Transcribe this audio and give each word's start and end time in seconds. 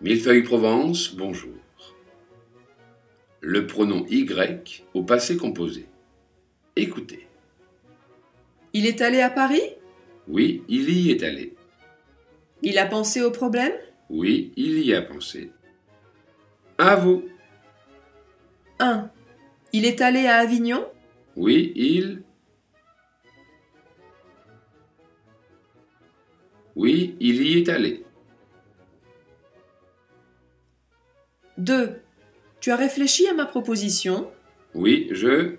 Millefeuille 0.00 0.42
Provence, 0.42 1.14
bonjour. 1.14 1.54
Le 3.40 3.66
pronom 3.66 4.04
Y 4.08 4.84
au 4.92 5.02
passé 5.02 5.36
composé. 5.36 5.86
Écoutez. 6.76 7.28
Il 8.72 8.86
est 8.86 9.00
allé 9.00 9.20
à 9.20 9.30
Paris? 9.30 9.62
Oui, 10.26 10.64
il 10.68 10.90
y 10.90 11.10
est 11.10 11.22
allé. 11.22 11.54
Il 12.62 12.78
a 12.78 12.86
pensé 12.86 13.22
au 13.22 13.30
problème? 13.30 13.72
Oui, 14.10 14.52
il 14.56 14.80
y 14.80 14.94
a 14.94 15.02
pensé. 15.02 15.52
À 16.76 16.96
vous. 16.96 17.28
1. 18.80 19.10
Il 19.72 19.84
est 19.84 20.00
allé 20.00 20.26
à 20.26 20.38
Avignon? 20.38 20.86
Oui, 21.36 21.72
il. 21.76 22.22
Oui, 26.74 27.16
il 27.20 27.46
y 27.46 27.58
est 27.58 27.68
allé. 27.68 28.04
2. 31.58 32.00
Tu 32.60 32.70
as 32.70 32.76
réfléchi 32.76 33.28
à 33.28 33.34
ma 33.34 33.46
proposition? 33.46 34.30
Oui, 34.74 35.08
je. 35.10 35.56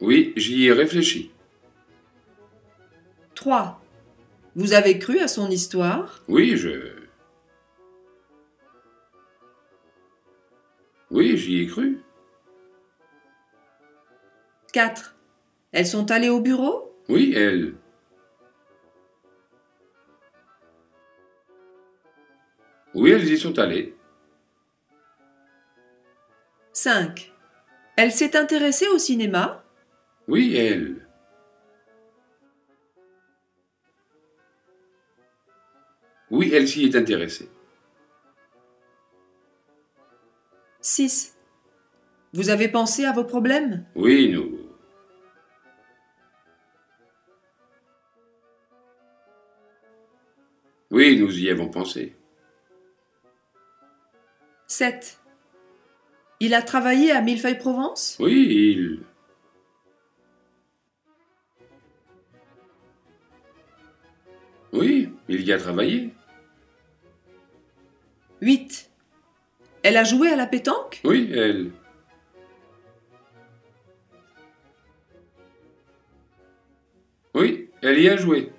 Oui, 0.00 0.32
j'y 0.36 0.66
ai 0.66 0.72
réfléchi. 0.72 1.30
3. 3.34 3.80
Vous 4.54 4.72
avez 4.72 4.98
cru 4.98 5.18
à 5.18 5.28
son 5.28 5.50
histoire? 5.50 6.22
Oui, 6.28 6.56
je. 6.56 6.92
Oui, 11.10 11.36
j'y 11.36 11.60
ai 11.60 11.66
cru. 11.66 12.00
4. 14.72 15.14
Elles 15.72 15.86
sont 15.86 16.10
allées 16.10 16.28
au 16.28 16.40
bureau? 16.40 16.96
Oui, 17.08 17.32
elle. 17.36 17.74
Oui, 22.94 23.10
elles 23.10 23.28
y 23.28 23.36
sont 23.36 23.58
allées. 23.58 23.96
5. 26.72 27.32
Elle 27.96 28.12
s'est 28.12 28.36
intéressée 28.36 28.86
au 28.88 28.98
cinéma? 28.98 29.64
Oui, 30.28 30.56
elle. 30.56 31.06
Oui, 36.30 36.50
elle 36.52 36.66
s'y 36.66 36.84
est 36.84 36.96
intéressée. 36.96 37.48
6. 40.80 41.36
Vous 42.32 42.50
avez 42.50 42.68
pensé 42.68 43.04
à 43.04 43.12
vos 43.12 43.24
problèmes? 43.24 43.86
Oui, 43.94 44.30
nous. 44.32 44.58
Oui, 50.90 51.18
nous 51.18 51.38
y 51.38 51.50
avons 51.50 51.68
pensé. 51.68 52.16
7. 54.66 55.20
Il 56.40 56.54
a 56.54 56.62
travaillé 56.62 57.12
à 57.12 57.20
Millefeuille 57.20 57.58
Provence 57.58 58.16
Oui, 58.20 58.46
il. 58.48 59.00
Oui, 64.72 65.12
il 65.28 65.42
y 65.42 65.52
a 65.52 65.58
travaillé. 65.58 66.12
8. 68.40 68.90
Elle 69.84 69.96
a 69.96 70.04
joué 70.04 70.30
à 70.30 70.36
la 70.36 70.46
pétanque? 70.46 71.00
Oui, 71.04 71.30
elle. 71.32 71.70
Oui, 77.34 77.70
elle 77.82 78.00
y 78.00 78.08
a 78.08 78.16
joué. 78.16 78.50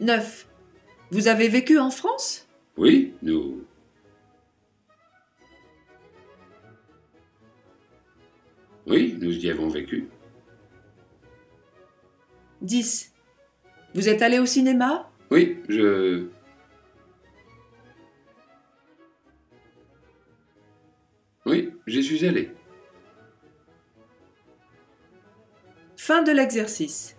9. 0.00 0.46
Vous 1.10 1.28
avez 1.28 1.48
vécu 1.48 1.78
en 1.78 1.90
France? 1.90 2.48
Oui, 2.76 3.14
nous. 3.22 3.64
Oui, 8.86 9.16
nous 9.20 9.32
y 9.32 9.50
avons 9.50 9.68
vécu. 9.68 10.08
10. 12.62 13.12
Vous 13.94 14.08
êtes 14.08 14.22
allé 14.22 14.38
au 14.38 14.46
cinéma? 14.46 15.10
Oui, 15.30 15.58
je. 15.68 16.26
Oui, 21.46 21.72
j'y 21.86 22.02
suis 22.02 22.24
allé. 22.26 22.50
Fin 25.96 26.22
de 26.22 26.32
l'exercice. 26.32 27.16